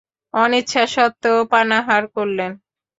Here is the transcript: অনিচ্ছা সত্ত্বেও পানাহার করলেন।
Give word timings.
অনিচ্ছা 0.33 0.83
সত্ত্বেও 0.93 1.39
পানাহার 1.51 2.03
করলেন। 2.15 2.51